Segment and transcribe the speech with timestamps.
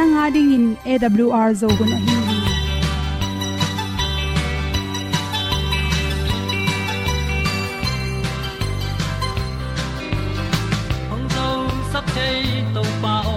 [0.00, 2.14] Nanga ding in awr zo gun ahi
[11.10, 11.48] hong zo
[11.92, 12.38] sắp chei
[12.76, 13.36] to pa o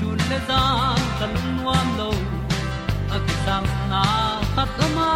[0.00, 0.60] sun le za
[1.20, 2.10] kan nuam lo
[3.18, 4.02] a ki sam na
[4.56, 5.12] khat o ma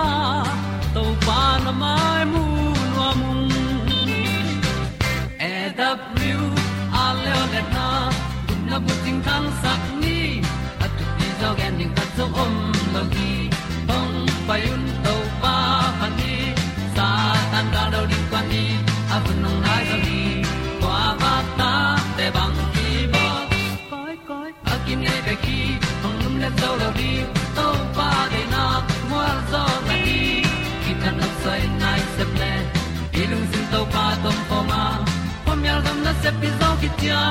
[0.95, 2.45] to pa na mai mu
[2.95, 3.21] nuam
[5.51, 5.53] e
[7.03, 7.91] a le na
[8.71, 8.95] na bu
[9.65, 9.94] sak
[12.17, 12.55] tu om
[12.95, 13.31] lo gi
[13.89, 15.55] hong pa yun to pa
[16.01, 16.35] han ni
[16.97, 17.09] sa
[17.53, 18.65] tan da do di kwan ni
[19.15, 20.21] a bu nong lai za ni
[20.83, 21.73] kwa ba ta
[22.17, 23.27] te bang ki ba
[23.91, 25.59] koi koi a kim nei be ki
[26.03, 27.11] hong lum le zo lo di
[27.57, 28.65] to pa de na
[29.11, 30.21] mo zo ta ni
[30.85, 32.53] ki tan nok sai nai se ple
[33.23, 34.83] ilung sin to pa tom pa ma.
[35.45, 37.23] Pom yal gam na se pi zo ki tia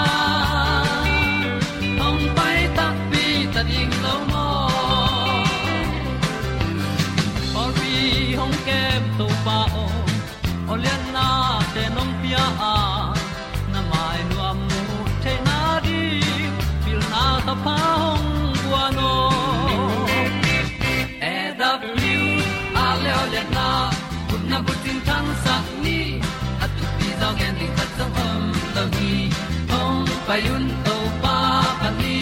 [30.46, 31.38] yun to pa
[31.80, 32.18] pa ni.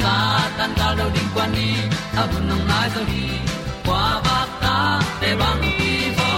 [0.00, 0.12] Sa
[0.56, 1.68] tan da lo ding kwan ni.
[2.20, 3.24] A bu nong lai zo ni.
[3.86, 4.76] Kwa ba ta
[5.20, 6.30] te bang ki bo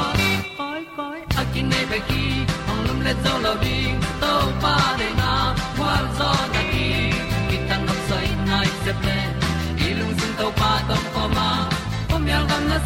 [0.59, 2.23] Koi koi a kin nei pe ki
[2.67, 4.33] Hong lum le zo lo ding To
[4.63, 5.28] pa de na.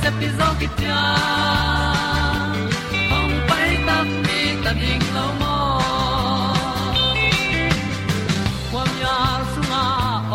[0.01, 1.01] Se pi zo ki tia
[3.11, 5.57] hom pai ta mi ta ding lo mo
[8.71, 9.17] kwam ya
[9.53, 9.83] su na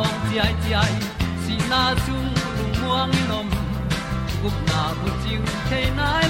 [0.04, 0.94] ong ti ai ti ai
[1.44, 3.48] si na chung lu muang ni nom
[4.42, 6.27] gup na bu chiu the nai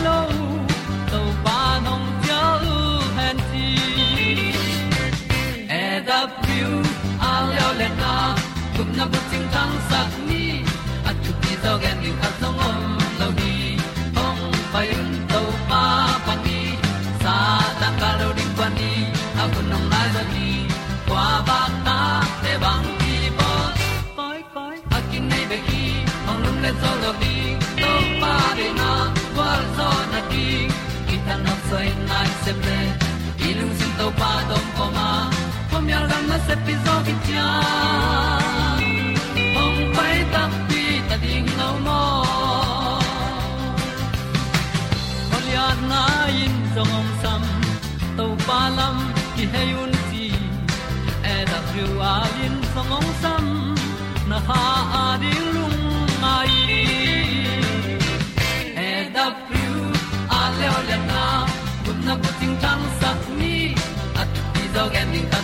[32.48, 34.37] nai se ple ilung sin to pa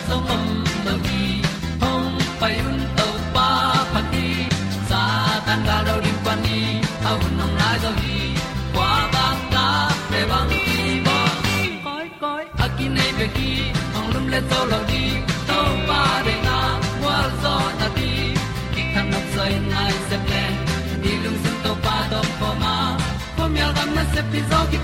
[0.08, 0.46] gen ding ta om
[0.86, 1.42] lo gi
[1.82, 3.48] hong pai un to pa
[3.94, 4.28] pa ti
[4.90, 5.02] sa
[5.46, 6.60] tan ga do ri pa ni
[7.10, 8.20] au nong lai do gi
[8.74, 9.66] kwa ba ta
[10.10, 11.18] pe bang ki bo
[11.86, 12.66] koi koi a
[12.96, 13.52] nei be ki
[13.94, 15.04] hong lum le to lo di
[15.48, 16.58] to pa de na
[17.04, 18.12] wa zo na ti
[18.74, 20.44] ki kan nok sai nai se ple
[21.02, 22.76] ni lung sun to pa do po ma.
[23.38, 24.80] Po mi gam na se pi zo ki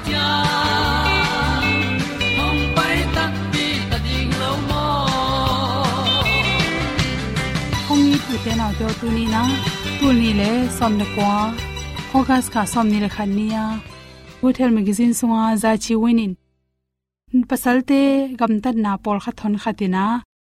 [8.49, 9.41] te nau tu ni na
[9.99, 11.33] tu ni le som ne kwa
[12.17, 13.63] august ka som ni le khan nia
[14.41, 16.33] hotel magazine sunga za chi winin
[17.49, 17.99] pasalte
[18.39, 20.05] gamtat na pol kha thon khatina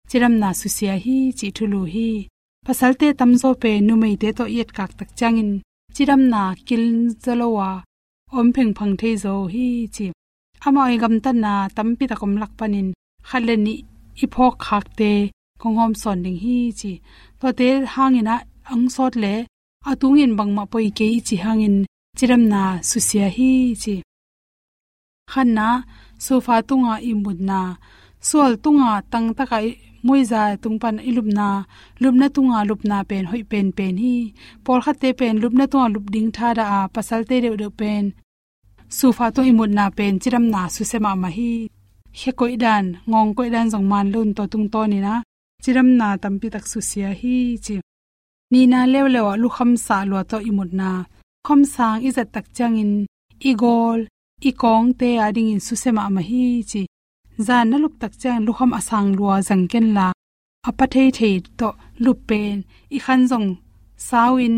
[0.09, 2.09] chiram na susia hi chi thulu hi.
[2.65, 5.51] Pasalte tamzo pe numei te to yet kak tak changin,
[5.95, 6.85] chiram na kil
[7.23, 7.69] zalowa
[8.37, 10.05] om pheng phang thei zo hi chi.
[10.65, 12.87] Amoi gam na tampi ta lak panin
[13.29, 13.73] khaleni
[14.23, 14.85] iphok khak
[15.61, 16.91] konghom son ding hi chi.
[17.39, 18.35] To te hangina
[18.71, 19.33] ang sot le
[19.89, 21.75] atungin bangma poi ke chi hangin
[22.17, 23.51] chiram na susia hi
[23.83, 23.95] chi.
[25.31, 25.67] Khanna
[26.25, 27.61] sofa tunga imudna
[28.29, 29.67] sol tunga tang takai
[30.05, 31.47] moiza tungpan ilupna
[32.01, 34.15] lupna tunga lupna pen hoi pen pen hi.
[34.63, 38.05] Por khate pen lupna tunga lup ding tha da a pasal te de pen.
[38.97, 41.51] Sufa to imut na pen chiram na su sema ma hi.
[42.19, 45.13] He koi dan, ngong koi dan jong man lun to tung to ni na
[45.63, 47.75] chiram na tampi tak su sia hi chi.
[48.51, 50.89] Ni na lew lew lu kham sa lo to imut na.
[51.45, 52.93] Khom sang izat tak changin
[53.49, 53.99] igol
[54.49, 56.81] i kong te ading in su sema ma hi chi.
[57.47, 60.07] Zan na lup tak chang lu kham asang lua jang ken la.
[60.69, 61.69] Apa thei thei to
[62.03, 62.57] lu pen,
[62.95, 63.47] i khan jong
[64.07, 64.57] sawin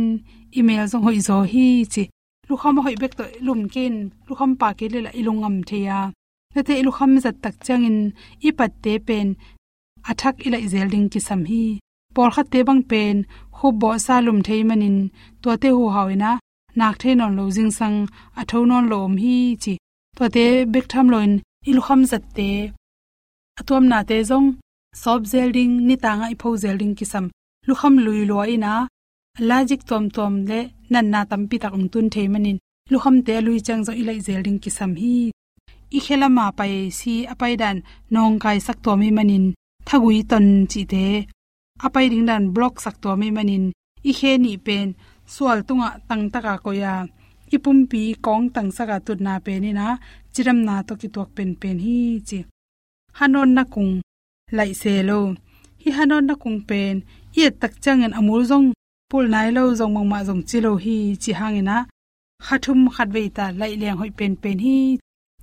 [0.57, 2.03] email jong hoi zo hi chi.
[2.49, 3.95] Lu kham hoi bek to lum ken,
[4.27, 5.99] lu kham pa ke le la ilungam theya
[6.53, 7.97] na te lu kham zat tak chang in,
[8.47, 9.27] i pat te pen
[10.09, 11.63] athak ila izel ding ki sam hi.
[12.15, 13.17] Por khat te bang pen
[13.55, 14.97] khu bo sa lum thei manin
[15.41, 16.31] to te hu hawina
[16.79, 17.97] nak the non lo jing sang
[18.39, 19.73] atho non lom hi chi.
[20.17, 21.31] To te bek tham loin
[21.69, 22.49] ilu kham zat te.
[23.59, 24.47] Atom na te zong
[25.01, 27.25] sob zelding ni tanga i pho zelding kisam.
[27.67, 28.73] Lu kham lui lo ina,
[29.49, 30.59] logic tom tom le,
[30.91, 32.57] nan na tam pi tak tun thei manin
[32.91, 35.15] lu kham te lui chang zo ilai zelding kisam hi.
[35.97, 37.77] I khela ma pai si apai dan,
[38.13, 39.45] nong kai sak to mi manin
[39.87, 41.05] thagui ton chi te
[41.85, 43.65] apai ding dan block sak to mi manin
[44.09, 44.87] i khe ni pen
[45.33, 46.93] sual tunga tang taka ko ya
[47.55, 49.87] ipum pi kong tang saka tut na pe ni na
[50.33, 51.97] chiram na to ki tok pen pen hi
[52.27, 52.39] chi
[53.17, 53.93] hanon na kung
[54.57, 55.19] lai se lo
[55.81, 56.95] hi hanon na kung pen
[57.37, 58.67] ye tak changen amul zong
[59.09, 61.77] pul nai lo zong mong ma zong chi lo hi chi hangina
[62.45, 64.77] khathum khat ve ta lai leng hoi pen pen hi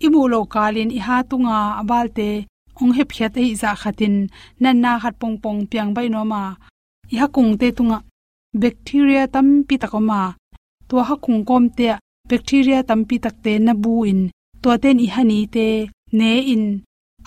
[0.07, 2.29] imu lo kalin i ha tunga abalte
[2.81, 4.17] ong hep khyat ei za khatin
[4.63, 6.43] nan na khat pong pong piang bai no ma
[7.13, 7.99] i ha kung te tunga.
[8.63, 10.23] Bacteria tam pi takoma
[10.89, 11.87] to ha kung kom te
[12.31, 14.21] bacteria tam pi takte na bu in.
[14.63, 15.67] To ten i hani te
[16.19, 16.65] ne in.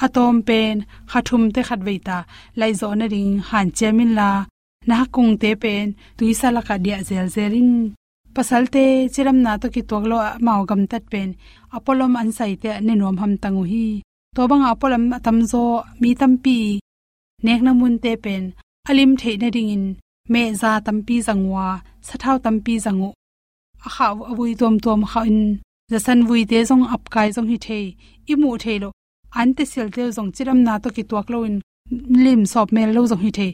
[0.05, 0.75] Atom pen,
[1.11, 2.17] khathum te khat veita
[2.59, 4.29] lai zo na ring han chemin la.
[4.89, 5.87] Na kung te pen
[6.17, 7.71] tuisa la ka dia zel zelin
[8.35, 11.29] pasal te, chiram na to ki toklo maw gam tat pen.
[11.77, 13.85] Apolom an sai te ne nom ham tangu hi
[14.35, 15.63] to bang apolom tamzo,
[16.01, 16.79] mi tampi,
[17.43, 18.43] nek na mun te pen,
[18.89, 19.85] alim the na ring in,
[20.29, 23.09] me za tampi zangwa sathau tampi zangu.
[23.85, 25.59] A khaw avui tom tom kha in,
[25.91, 27.85] zasan vui te zong ap kai zong hi thei
[28.31, 28.89] i mu thei lo.
[29.39, 31.57] An te sel te zong chiram na to ki tuak lo in,
[32.23, 33.51] lim sop mel lo zong hi thei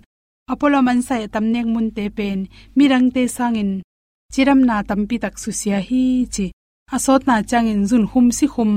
[0.52, 2.40] apollo man sai tam nek mun te pen
[2.78, 3.72] mirang te sangin
[4.34, 6.04] chiram na tampi tak su sia hi
[6.34, 6.46] chi.
[6.96, 8.74] Asot na changin zun hum si hum,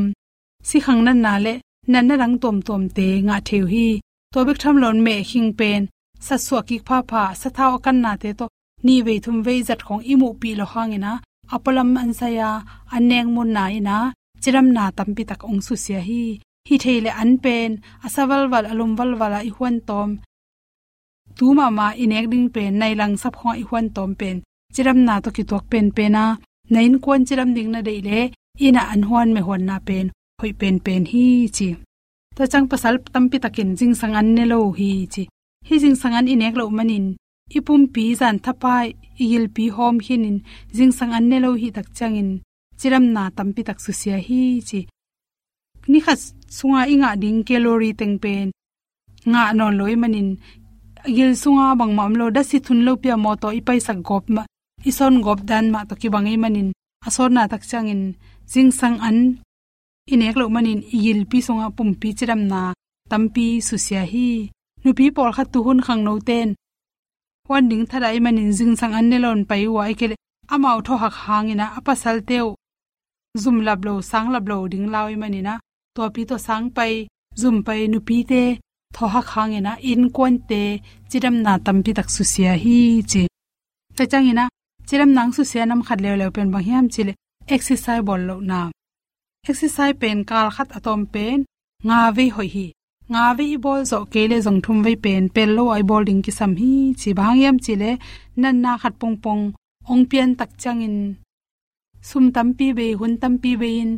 [0.69, 1.55] si khang nan na le
[1.93, 3.87] nan na rang tom tom te nga theu hi.
[4.33, 5.83] To bek tham lon me hing pen.
[6.27, 8.47] Sa suwa ki pha pha, sa thaw kan na te to.
[8.87, 11.13] Ni ve thum ve zat khong imu pi lo hangina
[11.55, 12.51] apolam ansaya
[12.95, 13.99] aneng mun na ina.
[14.43, 16.25] Chiram na tampi tak ong su sia hi.
[16.69, 17.71] Hi theile an pen.
[18.07, 20.11] Asawal wal alum wal wala i huan tom.
[21.37, 24.37] Tu ma ma inek ding pen, nai lang sap kho i huan tom pen.
[24.75, 26.25] Chiram na to ki tok pen pena.
[26.73, 28.19] Nain kon chiram ding na deile
[28.67, 30.07] ina an huan me huan na pen
[30.41, 31.25] hoi pen pen hi
[31.57, 31.69] chi.
[32.37, 35.23] Ta chang pasal tampi takin jing sang ne lo hi chi.
[35.67, 37.07] Hi jing sang inek lo manin.
[37.57, 38.87] Ipum pi zan thapai,
[39.23, 40.39] igil pi hom hinin.
[40.77, 42.31] Jing sang an nelo hi tak changin.
[42.79, 44.81] Chiram na tampi tak su sia hi chi.
[45.91, 46.15] Ni kha
[46.57, 48.49] sunga inga ding calorie teng pen.
[49.31, 50.29] Nga non loi manin.
[51.11, 54.25] Igil sunga bang mam lo da si thun lo pia mo to ipai sak gop
[54.35, 54.43] ma.
[54.91, 56.69] Ison gop dan ma to ki bangai manin.
[57.07, 58.03] Asor na tak changin.
[58.53, 59.19] Jing sang an
[60.13, 62.61] inek lo manin yil pi songa pum pi chiram na
[63.11, 64.51] tampi su sia hi.
[64.85, 66.49] Nupi por kha tu hun khang no ten.
[67.49, 70.17] Wan ding thadai manin jing sang an nelon pai wa ikele
[70.55, 72.49] amau tho hak hangina apasal teu
[73.43, 75.55] zum lab lo, sang lab lo ding lawi manina
[75.95, 77.07] to pi to sang pai,
[77.41, 78.43] zum pai nu pi te,
[78.95, 80.63] tho hak hangina in kon te,
[81.11, 82.79] chiram na tampi tak su sia hi
[83.11, 83.23] chi.
[83.97, 84.45] Ta changina
[84.89, 87.13] chiram nang su sia nam khat le le pen bang hiam chile
[87.55, 88.59] exercise bol lo na
[89.49, 91.39] exercise pen kal khat atom pen
[91.87, 92.67] nga ve hoi hi.
[93.13, 96.33] Nga ve bol zo kele jong thum ve pen, pel lo ai bol ding ki
[96.39, 97.93] sam hi, chi bang yam chi le,
[98.41, 99.43] nan na khat pong pong,
[99.93, 100.97] ong pian tak chang in.
[102.09, 103.93] Sum tam pi be hun tam pi be in.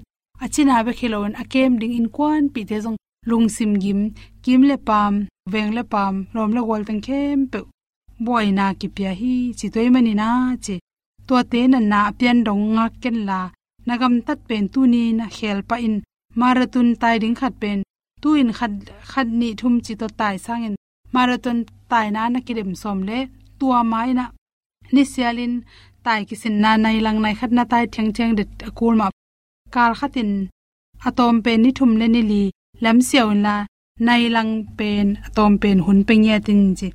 [0.44, 2.98] Achina be khilon akem ding in kwan pi te jong
[3.30, 4.00] lung sim gim,
[4.42, 5.14] kim le pam,
[5.52, 7.60] veng le pam, rom le gol tang khem pe.
[8.24, 10.30] Boy na ki pya hi, chi toy mani na
[10.64, 10.74] chi
[11.26, 13.40] to te na na pian dong nga ken la
[13.86, 15.96] nagam tat pen tu ni na khel pa in.
[16.40, 17.78] Marathon tai ding khat pen.
[18.22, 18.72] Tu in khat
[19.10, 20.74] khat ni thum chi to tai sangin
[21.14, 21.58] marathon
[21.90, 23.18] tai na na kidem som le.
[23.58, 24.24] Tua mai na
[24.94, 25.54] ni sialin
[26.04, 28.44] tai ki sin na nai lang nai khat na tai theng theng de
[28.78, 29.06] kul ma.
[29.74, 30.30] Kar khatin
[31.08, 32.42] atom pen ni thum le ni li.
[32.84, 33.56] Lam siaw la
[34.06, 36.88] nai lang pen, atom pen hun pe nge tin ji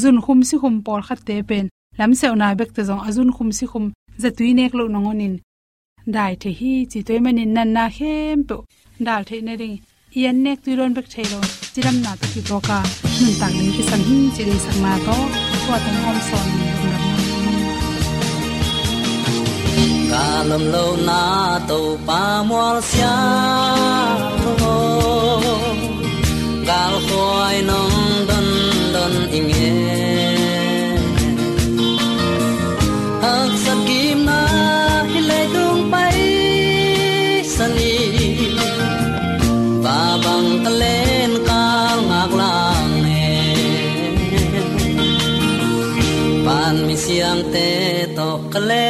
[0.00, 1.66] zun khum si khum por khat te pen.
[1.98, 3.84] Lam sew na bek te jong azun khum si khum
[4.22, 5.34] zatui nek lo nongonin
[6.06, 8.56] dai the hi chi toy manin nan na hem to
[9.06, 9.76] dal the na ring
[10.18, 11.40] ian nek tu ron bek thelo
[11.72, 12.78] chiram na to ki to ka
[13.20, 15.16] nun tang ni ki san hi chi ri sang ma to
[15.64, 16.46] kwa tan hom son.
[16.58, 17.04] Ni rum ram
[20.10, 21.22] ca lầm lâu na
[21.68, 23.14] to pa mual sia.
[48.54, 48.83] To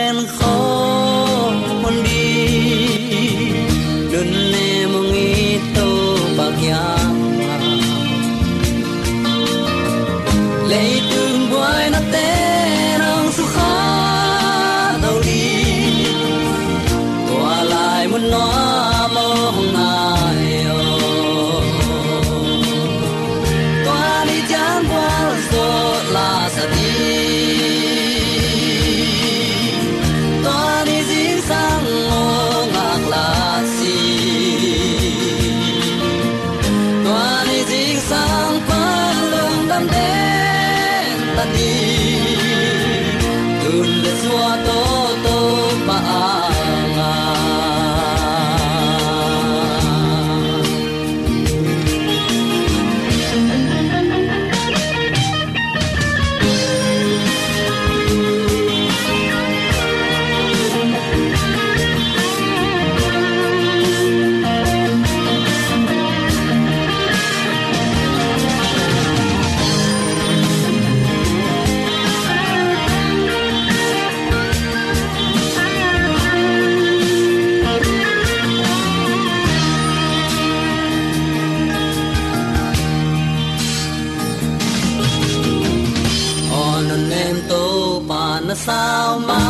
[87.35, 87.65] នតូ
[88.11, 89.47] បានសាវម៉ា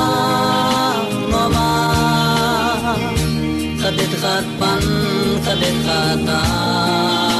[0.98, 1.00] ង
[1.56, 1.74] ម៉ា
[3.80, 4.90] ខដិតខាត់បាន់
[5.46, 7.33] ខដិតខាតា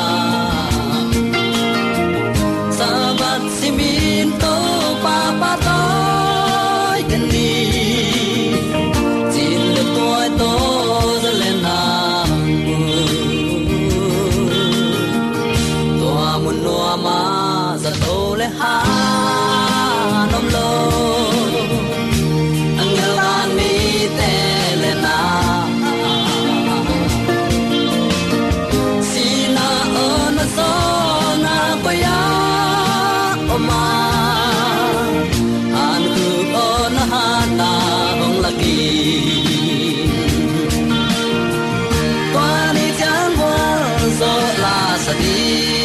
[45.06, 45.83] la sa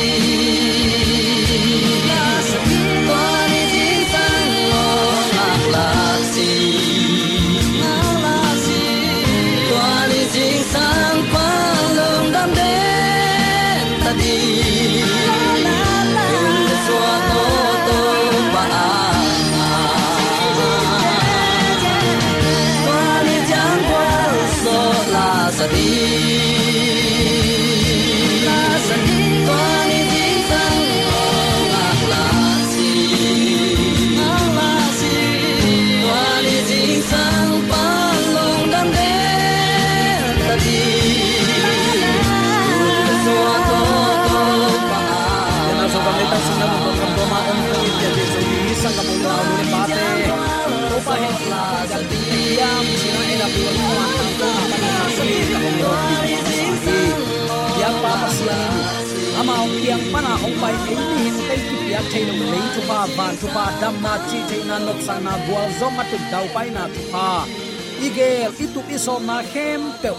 [59.90, 62.82] yang pa na ong pai ni ni hin te ki ya thai lo le tu
[62.90, 66.04] pa van tu pa dam na chi thai na nok sa na bua zo ma
[66.12, 67.28] tu dau pai na tu pa
[68.08, 70.12] igel itu isom na khem pe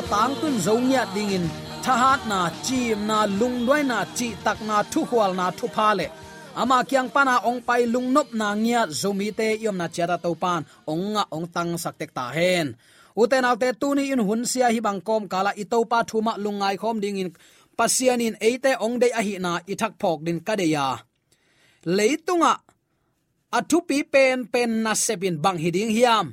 [0.00, 1.44] atang tun zo nya ding dingin
[1.84, 5.88] thahat na chi na lung doi na chi tak na thu hwal na thu pa
[5.98, 6.06] le
[6.54, 10.32] ama kyang pana ong pai lung nop na ngia zomi te yom na chera to
[10.34, 10.62] pan.
[10.86, 12.76] Ong nga ong tang sak tek ta hen.
[13.18, 16.76] Uten autte tuni in hun sia hi bang kom kala i to pa thuma lungai
[16.78, 17.30] khom ding in
[17.78, 20.86] pasian in eite ong dei a hi na i thak phok din ka de ya
[21.96, 22.52] leitunga
[23.58, 26.26] athu pi pen pen na sebin bang hiding hiam.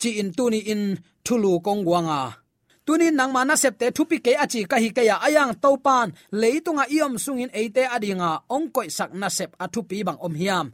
[0.00, 0.82] Chi in tuni in
[1.24, 2.39] thulu kong wanga
[2.86, 6.08] tunin nang mana septe thupi ke achi ka hi ke ya ayang topan
[6.40, 10.66] leitunga iom sungin eite adinga ongkoi sak na sep athupi bang om hiam.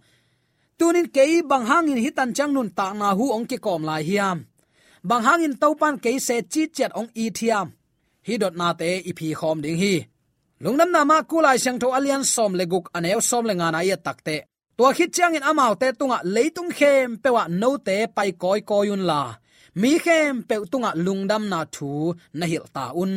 [0.79, 4.39] Tunin ke bang hangin hitan chang nun ta na hu ong ki kom lai hiam.
[5.09, 7.69] Bang hangin topan ke se chi chet ong i thiam.
[8.27, 9.95] Hi dot na te i phi khom ding hi.
[10.63, 13.81] Lungnam na ma kulai sang tho alian som le guk aneu som le nga na
[13.89, 14.37] ya takte
[14.77, 19.03] tua khit chang in amau te tunga leitung khem pewa no te pai koi koyun
[19.11, 19.21] la
[19.80, 21.90] mi khem pe tunga lungdam na thu,
[22.38, 23.14] na hil ta un.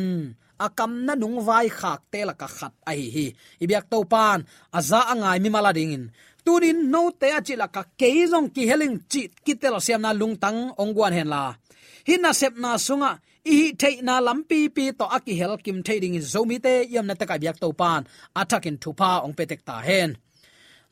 [0.66, 3.26] Akam na nung vai khak te la ka khat ai hi
[3.64, 4.38] ibyak to pan
[4.78, 6.04] aza angai mi mala ding in.
[6.44, 11.16] Tunin no te achi la ka keizong ki heling chi kitel siam na lungtang ongwan
[11.16, 11.44] hen la.
[12.08, 13.10] Hi na sep na sunga,
[13.56, 17.06] i thei na lampi pi to aki hel kim thei ding in zomi te, yam
[17.06, 18.02] na ta ka byak to pan.
[18.40, 20.10] Atakin thupa ong petek ta hen.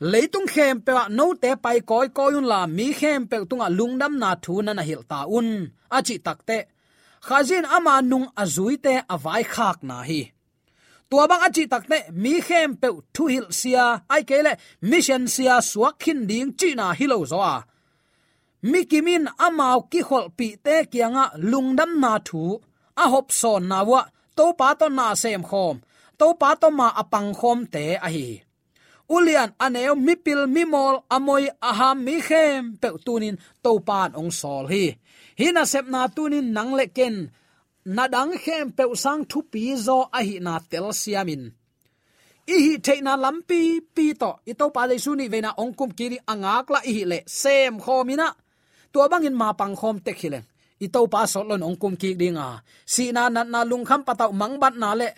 [0.01, 4.31] Leitung khem pe no te pai koi koyun la mi khem pe tunga lungdam na
[4.45, 5.49] thu na na hil ta un
[5.97, 6.59] achi takte
[7.27, 10.21] khazin ama nung azui te avai khak na hi
[11.11, 14.53] tua bang achi takte mi khem pe thu hil sia ai kele
[14.91, 17.57] mission sia suak khin ding chi na hilo zo a
[18.71, 22.43] mi kimin amao ki khol pi te kianga lungdam na thu
[23.03, 24.01] a hop son na wa
[24.37, 25.77] to pa to na sem khom
[26.19, 28.29] to pa to ma apang khom te a hi
[29.09, 34.85] ulian aneo mipil mimol amoi aham mi khem pe tunin to pan ong sol hi.
[35.41, 37.17] Hina sep na tunin nang leken
[37.97, 41.43] na dang khem pe sang thu pi zo a hi na tel siamin.
[42.55, 43.61] I hi theina lampi
[43.95, 44.31] pi to.
[44.51, 47.75] I to pa dei suni vena ong kum kiri angak la i hi le sem
[47.85, 48.29] khomina
[48.93, 50.45] tua bangin ma pang khom te khilen
[50.85, 52.49] i to pa solon ong kum ki dinga
[52.93, 55.09] si na na na lung kham patau mangbat na le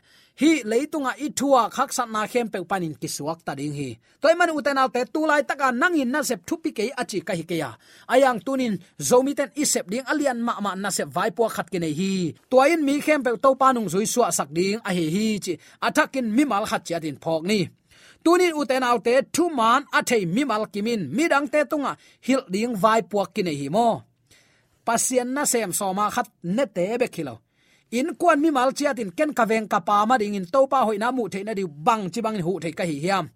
[0.41, 3.75] hi leitunga i à, thua khak san na khem pe panin ki suak ta ding
[3.79, 3.89] hi.
[4.21, 7.45] Toy man uten te tu lai taka nangin na sep thupi ke achi ka hi
[7.51, 7.71] ke ya
[8.13, 8.75] ayang tunin
[9.09, 11.93] zomi ten i sep ding alian ma ma na sep vai po khat ke nei
[12.01, 12.13] hi.
[12.51, 15.55] Toyin mi khem pe to panung zui suwa sak ding a hi hi chi.
[15.87, 17.61] Athakin mi mal khat chi adin phok ni.
[18.25, 21.01] Tunin uten te thu man a thei mi mal kimin.
[21.17, 23.89] Mi dang te tunga à, hil ding vai po ki nei hi mo.
[24.87, 27.37] Pasien na sem soma khat ne te be khilo
[27.99, 30.67] in kwan mi mal chia tin ken ka veng ka pa ma ding in to
[30.67, 33.27] pa hoi na mu the na di bang chi bang hu the ka hi hiam.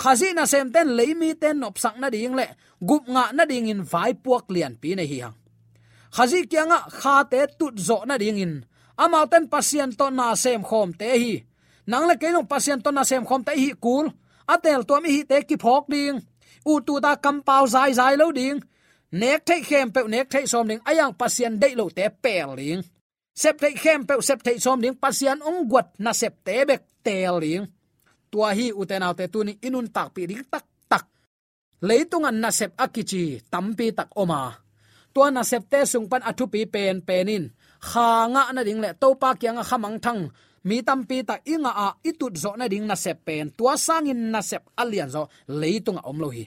[0.00, 2.46] Khazi na sem ten leimi ten nop sak na ding le,
[2.88, 5.36] gup nga na ding in vai puak lian pi na hi hang
[6.16, 8.54] khazi kyanga kha te tut zo na ding in
[9.02, 11.34] amau ten pasien to na sem khom te hi.
[11.90, 14.06] Nang le keino pasien to na sem khom te hi kul
[14.54, 16.16] atel to mi hi te ki phok ding.
[16.70, 18.58] U tu ta kam pau zai zai lo ding.
[19.20, 22.82] Nek thei khem pe, nek thei som ding, ayang pasien dei lo te pel ding
[23.34, 26.82] sep thei khem pe, sep thei som ding pasian ong guat na sep te bek
[27.04, 27.64] tel ling.
[28.30, 31.04] Tua hi uten autte tuni inun tak pi ding tak tak.
[31.88, 34.52] Leitung an na sep akichi tampi tak oma.
[35.12, 37.44] Tua na sep te sung pan athu pi pen penin.
[37.88, 40.22] Khanga na ding le to pa kyang khamang thang.
[40.64, 43.50] Mi tampi ta inga a itut zo na ding na sep pen.
[43.58, 45.22] Tua sangin na sep alian zo
[45.60, 46.44] leitung om lo hi.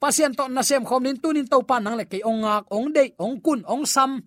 [0.00, 3.08] Pasien to na sem khom nin tunin to pa nang le ke ongak ong dei,
[3.16, 4.20] ong kun, ong sam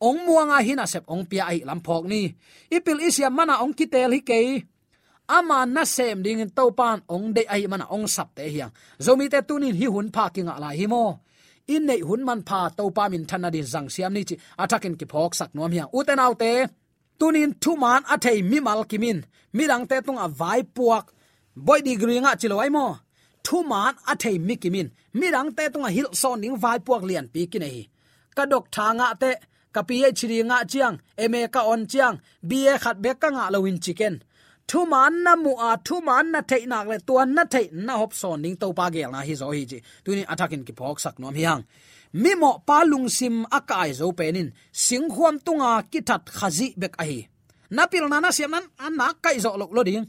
[0.00, 2.22] ong muanga hina sep ong pia ai lamphok ni.
[2.70, 4.40] Ipil isia mana ong kitel hi ke
[5.28, 8.72] ama na sem ding in topan ong de ai mana ong sap te hiang.
[9.04, 11.04] Zomi te tunin hi hun pha kinga la hi mo.
[11.74, 14.36] In nei hun man pha to pa min thana din jang siam ni chi.
[14.62, 15.90] Atakin ki phok sak nom hiang.
[15.98, 16.52] Uten autte
[17.18, 19.18] tunin thu man athei mi mal kimin.
[19.56, 21.04] Mirang te tung a vai puak.
[21.66, 22.86] Boy degree nga chilo ai mo.
[23.46, 24.88] Thu man athei mi kimin.
[25.20, 27.88] Mirang te tung a hil son ning vai puak lian pi kinai
[28.36, 29.30] kadok thanga te
[29.76, 29.82] ka
[30.18, 32.16] chiri nga chiang eme ka on chiang
[32.48, 34.16] ba khat be ka nga lowin chicken.
[34.68, 37.92] Thu man na mu a, thu man na thei nak le tuan na thei na
[38.00, 40.98] hop son ning to pa gel na hi zo hi ji tuni attacking ki phok
[41.04, 41.62] sak nom hiang.
[42.22, 44.48] Mi mo pa lung sim akai zo penin
[44.84, 47.20] sing huam tunga ki that khazi bek a hi.
[47.76, 50.06] Na pil na na siam nan an na kai zo lo lo ding.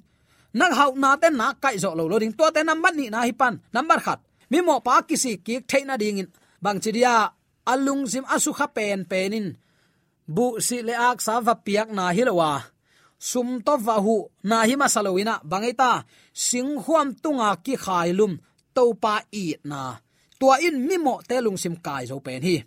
[0.57, 2.33] Na hau na te na kai zo lo lo ding.
[2.37, 4.19] To te number ni na hi pan, number khat.
[4.49, 6.29] Mi mo pa kisi ki thei na ding in.
[6.63, 7.29] Bang chidia
[7.71, 9.47] alung sim asu kha pen penin
[10.35, 12.51] bu si le ak sa va piak na hilowa
[13.29, 14.15] sum to va hu
[14.49, 15.91] na hi ma salowina bangaita
[16.45, 18.33] sing huam tunga ki khailum
[18.75, 19.81] to pa i na.
[20.39, 22.57] Tua in mimo te lung sim kai zo pen hi.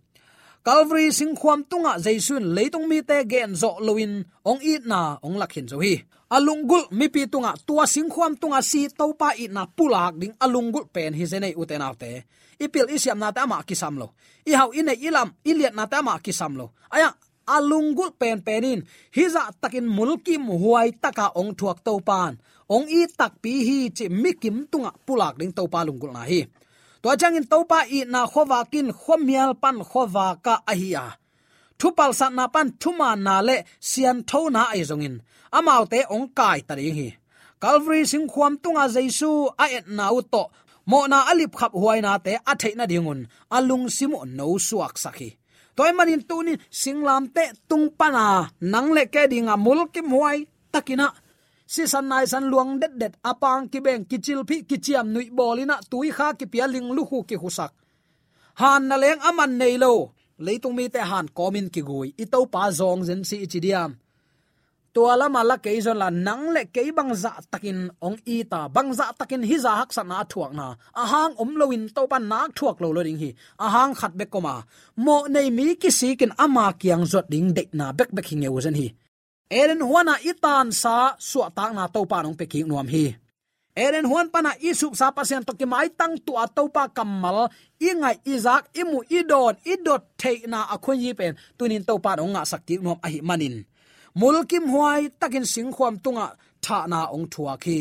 [0.67, 4.13] Calvary sing khwam tunga jaisun, leitung mi te gen zo loin
[4.51, 5.95] ong i na, ong lakhin zo hi
[6.31, 8.09] alungul mipi tunga, tua sing
[8.41, 12.25] tunga si topa i na pulak ding alungul pen hi zenei uten autte
[12.61, 13.65] ipil isiam na ta ma
[13.97, 14.15] lo.
[14.47, 16.21] I hau ine ilam iliat na ta ma
[16.57, 16.71] lo.
[16.91, 17.13] Aya
[17.47, 22.39] alungul pen penin hiza takin mulkim huai taka ong thuak topan
[22.69, 26.47] ong i tak pi hi chi mikim tunga pulak ding topa lungul na hi.
[27.03, 31.20] To changin topa i na khowa kin khomial pan khowa ka ahia
[31.81, 33.57] thupal sat na pan thuma na le
[33.89, 35.17] sian tho na ai zongin
[35.57, 37.09] amau te ong kai tari hi.
[37.63, 39.31] Calvary sing khuam tunga jaisu
[39.63, 40.43] a et na u to.
[40.91, 43.21] Mo na alip khap huai na te a theina dingun
[43.57, 45.31] alung simu no suak sakhi
[45.81, 48.25] toy manin tunin singlam te tung pana
[48.73, 50.39] nang le ke dinga mul kim huai
[50.73, 51.07] takina
[51.73, 55.07] si san nai san luang det det apang ki beng ki chil phi ki chiam
[55.15, 57.73] nui bolina tui kha ki pia ling lu hu ki husak.
[58.61, 59.93] Han na leng aman nei lo
[60.47, 62.09] leitung mi te han komin ki gui.
[62.23, 63.93] I to pa zong zen si chi diam.
[64.95, 68.61] To ala mala ke zon la nang le ke bang za takin ong i ta.
[68.75, 70.67] Bang za takin hi za hak sa na thuak na.
[71.03, 73.31] A hang om loin to pan nak thuak lo lo ding hi.
[73.65, 74.55] A hang khat be koma
[75.05, 77.87] mo nei mi ki si kin ama kyang zot ding de na.
[77.99, 78.89] Bek bek hinge zen hi.
[79.61, 80.95] Eren huana itan sa
[81.29, 83.05] suwa tak na to pa nong pe ki nuam hi
[83.81, 87.49] eren huan pana isup sa pasien to ki mai tang tu atopa kamal,
[87.81, 92.75] ingai izak imu idon, idot te na akhun yi pen, tunin to pa ronga sakti
[92.85, 93.57] nom ahi manin.
[94.19, 96.27] Mulkim huai takin sing khwam tunga
[96.65, 97.79] tha na ong thua khi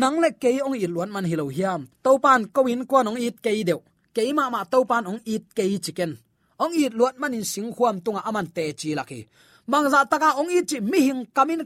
[0.00, 3.36] nang le ke ong i luan man hilo hiam to pan ko kwa nong it
[3.44, 3.80] ke deu.
[4.14, 6.18] Ke ma ma to pan ong it ke chicken
[6.62, 9.26] ong it luan man in sing khwam tunga aman te chi laki.
[9.70, 11.62] Mangza taka ong it chi mi hing kamin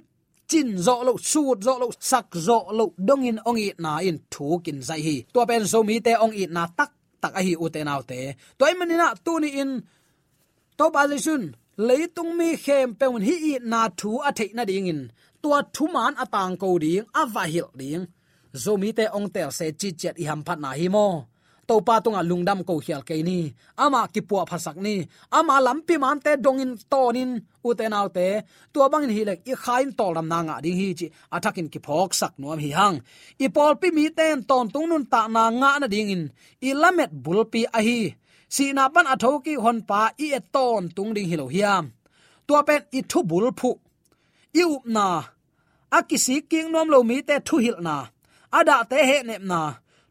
[0.51, 4.19] chin zo lo sut zo lo, sak zo lo, dong in ong it na in
[4.33, 5.17] thu kin zai hi.
[5.35, 6.91] To pen so mi te ong it na tak
[7.23, 8.21] tak a hi u te nau te.
[8.59, 9.73] Toy manina tu ni in
[10.79, 11.45] to ba sun
[11.87, 15.03] leitung mi khem peun hi i na thu a thei na ding in.
[15.43, 18.05] Tua thu man atang ko ding, a va hil ding.
[18.63, 21.07] Zomi te ong tel se chi chet i ham phat na hi mo
[21.69, 23.39] to pa tunga lungdam ko hial ke ni
[23.85, 24.97] ama ki pu phasak ni.
[25.39, 27.31] Ama lampi man te dongin tonin
[27.69, 28.27] uten autte
[28.73, 31.07] tua bangin hi lek i khain tol ram na nga ding hi chi.
[31.35, 32.97] Athakin ki phok sak nuam hi hang.
[33.45, 36.23] I pol pi mi ten ton tung nun ta na nga na ding in.
[36.69, 38.01] I lamet bulpi a hi.
[38.55, 41.85] Si na ban atho ki hon pa i et ton tung ding hilo hiam.
[42.47, 43.71] Tua pen i thu bul phu.
[44.61, 45.07] I up na.
[45.97, 47.97] Akisi king nom lo mi te thu hil na.
[48.59, 49.61] Ada te he nep na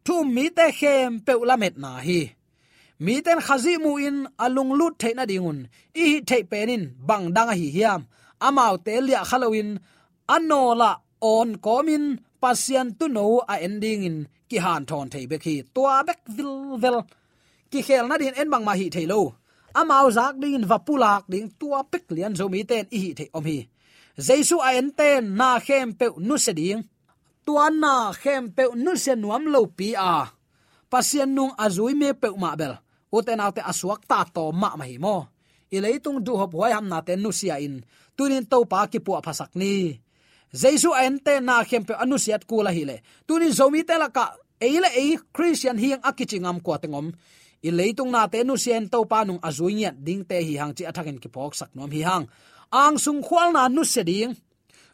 [0.06, 2.22] thu mi te khem pe ulamet na hi.
[3.06, 5.60] Mi ten khazi mu in alung lut the na dingun.
[6.02, 8.02] I hi the penin bang dang hi hiam.
[8.48, 9.70] Amau te lia khalowin
[10.36, 12.06] anola on komin
[12.42, 14.18] pasian tu no a ending in.
[14.50, 16.98] Ki han thon thei be khi tua bek vil vel.
[17.72, 19.22] Ki khel na din en bang ma hi thailo
[19.74, 23.26] amao zak ding in vapulak ding, tua pek lian zo mi ten i hi the
[23.34, 23.68] om hi.
[24.18, 26.82] Jesu a en ten, na khem pe nu se ding
[27.45, 30.27] tuan na khem pe nu se nuam lo pi a.
[30.91, 32.73] Pasien nung azui me pe ma bel.
[33.15, 35.27] Uten autte aswak ta to ma ma hi mo.
[35.75, 37.75] I leitung du hop hoi ham na te nu sia in.
[38.17, 39.73] Tunin to pa ki pu phasak ni.
[40.53, 42.97] Jesu en te na khem pe anu siat kula hi le.
[43.27, 44.25] Tunin zomi te la ka.
[44.63, 47.12] Eile e christian hiang akichingam ko tengom
[47.63, 50.73] i leitung na te nu sian to pa nung azui nya ding te hi hang
[50.75, 52.25] chi athakin ki pok sak nom hi hang.
[52.71, 54.36] Ang sung khwal na nu se ding.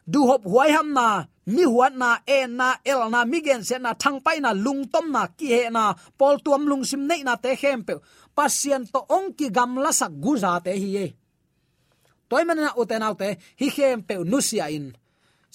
[0.06, 1.06] Du hop huai ham na
[1.54, 4.82] mi huat na e na el na, mi gen se na thang pai na lung
[4.92, 5.84] tom na ki he na
[6.18, 7.94] pol tuam lung sim nei na te khem pe.
[8.36, 11.06] Pasien to ong ki gam la sak gu za te hi e.
[12.28, 13.28] Toy man na uten autte
[13.60, 14.86] hi khem pe nu sia in.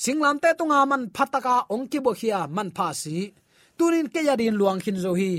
[0.04, 3.34] Singlam te tunga man phataka ong ki bo khia man pha si.
[3.78, 5.32] Tunin ke ya din luang khin zo hi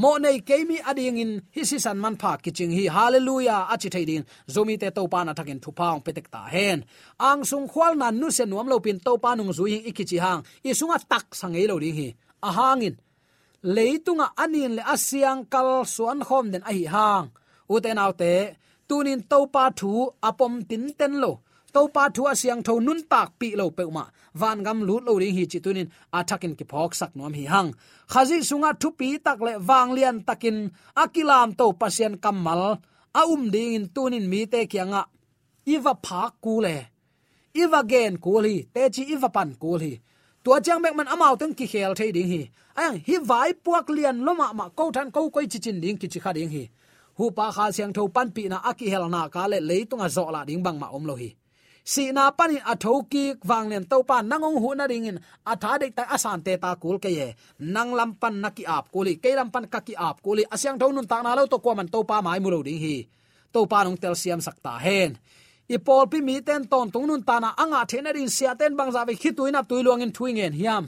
[0.00, 2.84] mo nei keimi ading in hi si san man pha kiching hi.
[2.96, 3.60] Hallelujah.
[3.72, 6.84] Achi theiding zomi te to pa na thakin thu paung petek ta hen.
[7.28, 10.18] Ang sung khwal na nu se nuam lo pin to pa nung zui hi ikichi
[10.24, 10.40] hang.
[10.68, 12.08] I sunga tak sangai lo ding hi.
[12.48, 12.96] A hangin
[13.74, 17.26] leitunga anin le asiang kal suan khom den a hi hang.
[17.74, 18.32] Uten autte
[18.88, 19.92] tunin to pa thu
[20.28, 21.32] apom tin ten lo
[21.74, 24.04] to pa thu asiang tho nun tak pi lo pe ma
[24.40, 27.70] van gam lut lo ring hi chi tunin athakin ki phok sak nom hi hang.
[28.12, 30.58] Khazi sunga thu pi tak le wang lian takin,
[31.02, 32.62] akilam to pasien kamal
[33.20, 35.02] a um ding in tunin mi te kyanga
[35.74, 36.76] iwa phak ku le.
[37.62, 39.92] Iwa gen ku li, te chi iwa pan ku hi
[40.46, 42.42] tua chang mek man amau teng ki khel thei ding hi.
[42.78, 46.06] Ayang, hi vai puak lian loma ma ko than ko koi chi chin ding ki
[46.12, 46.64] chi kha ding hi.
[47.18, 50.24] Hu pa kha siang tho pan pi na aki hel na ka le leitunga zo
[50.34, 51.30] la ding bang ma om lo hi
[51.86, 56.02] si na panin athoki wang len to pa nangong hu na ringin, atha dek ta
[56.10, 57.28] asan te ta kul ke ye.
[57.62, 60.78] Nang lam pan na ki ap kuli, ke lam pan ka ki ap kuli, asyang
[60.80, 63.06] thon nun ta na lo to ko man to pa mai mu lo ding hi.
[63.54, 65.14] To pa nong tel siam sakta hen.
[65.70, 68.74] I pol pi mi ten ton tung nun ta na anga thena rin sia ten
[68.78, 70.84] bang za ve khituina tuiluang in thuingen hiam.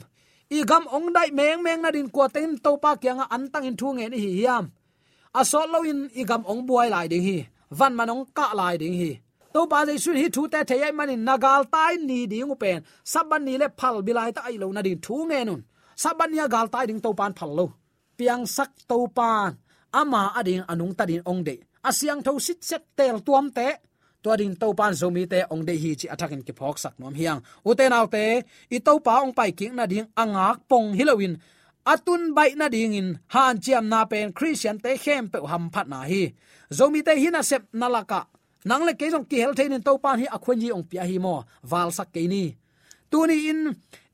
[0.51, 3.63] I gam ong dai meng meng na din ko ten to pa kyanga an tang
[3.69, 4.65] in thungen hi hiam.
[5.31, 7.37] Asol lo in i gam ong buai lai ding hi.
[7.71, 9.11] Van manong ka lai ding hi
[9.53, 12.79] to pa dei sun hi thu te the yai mani nagal tai ni ding pen.
[13.11, 15.61] Saban ni le phal bilai ta ai lo na din thu nge nun.
[16.03, 17.65] Saban ya gal tai ding to pan phal lo.
[18.17, 19.57] Piang sak to pan
[19.99, 21.55] ama ading anung ta din ong de.
[21.89, 23.67] Asiang tho sit set tel tuam te.
[24.23, 27.13] To ding to pan zomi te ong de hi chi athakin ki phok sak nom
[27.19, 27.39] hiang.
[27.69, 28.25] U te nau te,
[28.75, 31.35] i to pa ong pai king na ding angak pong hilowin
[31.93, 33.09] atun bai na ding in.
[33.33, 36.23] Han chiam na pen christian te khem pe ham phat na hi.
[36.77, 38.21] Zomi te hina sep nalaka
[38.65, 41.17] nang le ke jong ki hel thein to pan hi akhwen ji ong pia hi
[41.19, 42.55] mo wal sak ke ni.
[43.09, 43.61] Tu ni in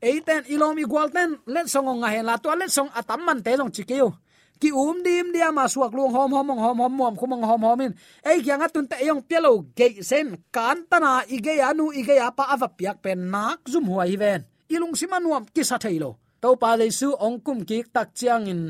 [0.00, 3.56] eiten ilom igual ten, let song ong hen la to let song atam man te
[3.56, 4.14] jong chikeu
[4.60, 7.80] ki um dim dia ma suak luang hom hom hom hom mom khumang hom hom
[7.80, 7.92] in.
[8.24, 12.48] Ei kyang atun te yong pelo ge sen, kan tana ige anu ige ya pa
[12.54, 14.48] ava piak pen, nak zum huai ven.
[14.72, 18.62] Ilung simanuam ki sa thailo to pa le su ong kum ki tak chiang in,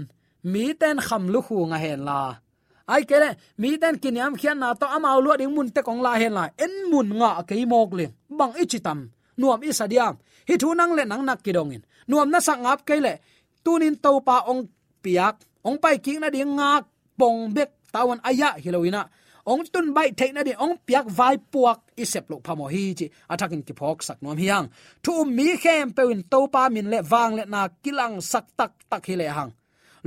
[0.42, 2.45] mi ten kham lu khu nga hen la
[2.86, 6.12] ai kele mi ten kiniam khian na to amau lu ding mun te kong la
[6.20, 8.06] hen la en mun nga ke mok le
[8.38, 8.98] bang ichitam
[9.38, 10.14] nuam isadiam
[10.48, 13.12] hi thu nang le nang nak kidongin nuam na sang ap ke le
[13.64, 14.62] tunin to pa ong
[15.02, 16.84] piak ong pai king na ding ngak
[17.18, 19.02] pong bek tawan aya dạ, hiloina
[19.46, 23.06] ong tun bai the na di ong piak vai puak isep lo phamo hi chi.
[23.32, 24.66] Athakin ki phok sak nom hiang
[25.02, 29.06] thu mi khem pewin to pa min le wang le na kilang sak tak tak
[29.06, 29.50] hi le hang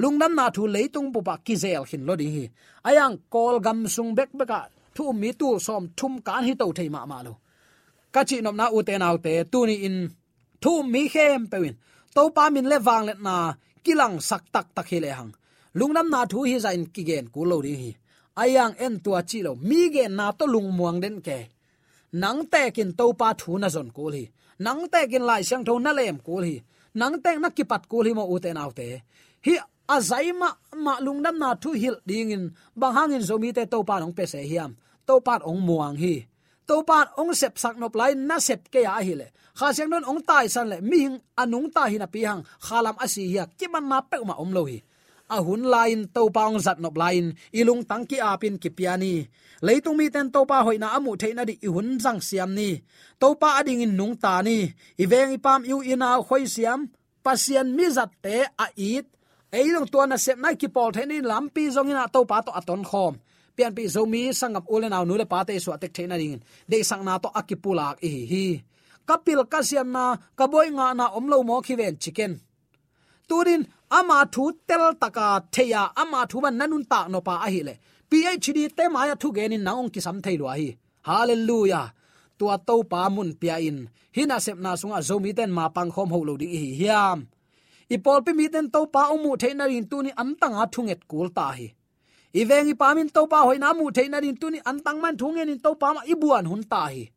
[0.01, 2.45] lungnam na thu leitung bu ba ki zel hin lo ding hi.
[2.87, 4.59] Ayang kol gam sung bek beka
[4.95, 7.33] thu mi tu som thum kan hi to thei ma ma lo.
[8.13, 9.97] Ka chi nom na u te nau te, tu ni in
[10.63, 11.75] thu mi khem pewin
[12.15, 13.35] to pa min le wang le na
[13.85, 15.31] kilang sak tak tak hi le hang.
[15.79, 17.91] Lungnam na thu hi zain ki gen ku lo ding hi.
[18.43, 21.39] Ayang en tua chi lo, mi gen na to lung muang den ke.
[22.21, 24.25] Nang te kin to pa thu na zon ku hi
[24.59, 26.55] nang te kin lai sang tho na lem ku hi
[26.99, 28.87] nang te na ki pat ku hi mo u te nau te.
[29.45, 29.53] Hi
[29.95, 30.49] azaima
[30.85, 32.43] ma lungdam na thu hil dingin in.
[32.79, 34.71] Bang zomi te to pa nong pese hiam.
[35.07, 36.15] To pa ong muang hi.
[36.69, 39.27] To pa ong sep sak nop lai na sep ke ya hi le.
[39.57, 40.77] Kha seng non ong tai san le.
[40.89, 42.45] Mi hing anung ta hi na pi hang.
[42.65, 44.79] Khalam asi hi ki man ma pe ma om lo hi.
[45.29, 47.33] A hun lain to paung zat nop lain.
[47.59, 49.13] Ilung tangki apin ki piani
[49.65, 52.69] leitung mi ten to pa hoi na amu theina di i hun jang siam ni.
[53.21, 54.57] To pa ading in nung ta ni.
[55.01, 56.89] I veng i pam yu ina khoi siam.
[57.25, 59.07] Pasian mi zat te a it
[59.57, 63.13] eilong tua na sep nai ki pol thenin lampi zongina to pa to aton khom.
[63.55, 67.13] Pian pi zomi sangap ulen aw nule pate su atek thena ding de sang na
[67.23, 68.13] to akipulak hi.
[68.31, 68.47] Hi
[69.09, 70.03] kapil kasiam na
[70.37, 72.33] kaboi nga na omlo mo khiven chicken
[73.29, 73.61] turin
[73.97, 77.73] ama thu tel taka theya ama thu ban nanun ta no pa a hi le
[78.09, 80.69] phd te maya thu gen in naong ki sam thei lo hi.
[81.09, 81.87] Hallelujah.
[82.37, 83.77] Tua to pa mun pia in.
[84.15, 87.17] Hina sep na sunga zomi ten ma pang khom ho lo di hi hiam
[87.89, 91.29] ipol pi mi ten to pa omu theina rin tu ni am tanga thunget kul
[91.37, 91.67] ta hi.
[92.29, 95.93] Ivengi pamin to pa hoina mu theina ni tuni antang man thungen in to pa
[95.95, 97.09] ma ibuan hun ta hi.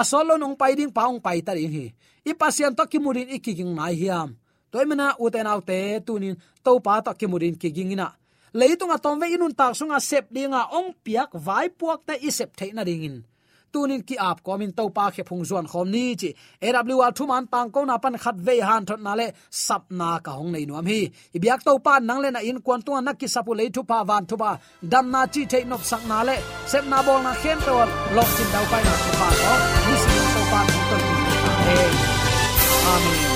[0.00, 1.86] Asolo nong pai ding paung pai ta ring hi.
[2.24, 4.40] I pasian to kimurin ikiking nai hiam.
[4.72, 8.08] Toy mana uten autte tunin to pa to kimurin kiging ina.
[8.56, 12.82] Leitung atom ve inun tak sunga sep dinga ong piak vai puak ta isep theina
[12.88, 13.20] ringin.
[13.20, 13.35] in
[13.76, 16.30] tunin ki ap komin to pa khe phung zon khom ni chi
[16.66, 19.26] awl thu man tang ko na pan khat ve han thot na le
[19.64, 21.00] sap na ka hong nei nuam hi
[21.36, 23.98] ibyak to pa nang le na in kwan tu na ki sapu le thu pa
[24.08, 24.50] van thu ba
[24.92, 26.36] dam na chi the nop sak na le
[26.70, 27.74] sep na bol na khen to
[28.16, 29.52] lok chin dau pai na thu pa ko
[29.86, 31.02] ni si to pa ton
[32.94, 33.35] amen